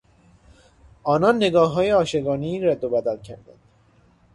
[1.03, 3.59] آنان نگاههای عاشقانهای رد و بدل کردند.